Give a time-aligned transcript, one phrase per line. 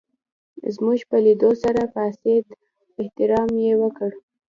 [0.75, 2.45] زموږ په لېدو سره پاڅېد
[3.01, 4.11] احترام یې وکړ.